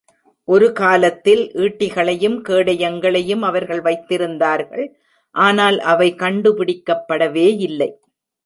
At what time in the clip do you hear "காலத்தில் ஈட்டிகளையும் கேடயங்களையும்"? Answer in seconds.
0.71-3.41